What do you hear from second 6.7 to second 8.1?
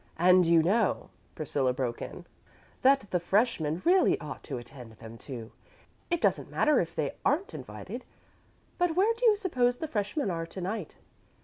if they aren't invited.